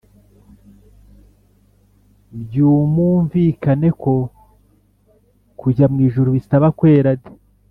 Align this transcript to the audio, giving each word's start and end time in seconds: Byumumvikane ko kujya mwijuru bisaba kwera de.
Byumumvikane 2.39 3.89
ko 4.01 4.13
kujya 5.59 5.85
mwijuru 5.93 6.29
bisaba 6.37 6.67
kwera 6.77 7.11
de. 7.21 7.29